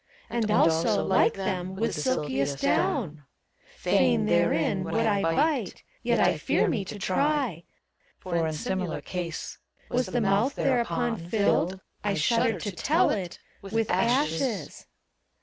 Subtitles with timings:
[0.31, 3.19] And also, like them, with the silkiest downt
[3.75, 8.31] Fain therein would I bite, yet I fear me to try;^ ACT III.
[8.31, 9.59] 157 For, in similar case,
[9.91, 14.87] was the mouth thereupon Filled— I shudder to tell it f— with ashes.